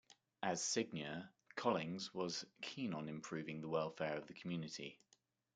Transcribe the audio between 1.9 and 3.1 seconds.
was keen on